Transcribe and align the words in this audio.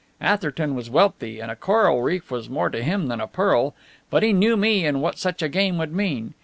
Atherton 0.19 0.73
was 0.73 0.89
wealthy, 0.89 1.39
and 1.39 1.51
a 1.51 1.55
coral 1.55 2.01
reef 2.01 2.31
was 2.31 2.49
more 2.49 2.71
to 2.71 2.81
him 2.81 3.05
than 3.05 3.21
a 3.21 3.27
pearl. 3.27 3.75
But 4.09 4.23
he 4.23 4.33
knew 4.33 4.57
me 4.57 4.83
and 4.83 4.99
what 4.99 5.19
such 5.19 5.43
a 5.43 5.47
game 5.47 5.77
would 5.77 5.93
mean. 5.93 6.33